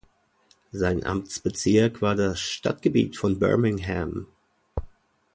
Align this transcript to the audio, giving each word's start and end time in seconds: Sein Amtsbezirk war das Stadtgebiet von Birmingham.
Sein 0.71 1.03
Amtsbezirk 1.05 2.01
war 2.01 2.15
das 2.15 2.39
Stadtgebiet 2.39 3.17
von 3.17 3.37
Birmingham. 3.37 4.25